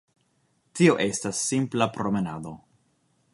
Tio 0.79 0.95
estas 1.05 1.43
simpla 1.51 1.89
promenado. 1.99 2.55